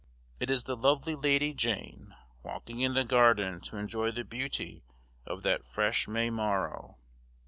[0.39, 4.83] It is the lovely Lady Jane, walking in the garden to enjoy the beauty
[5.27, 6.95] of that "fresh May morrowe."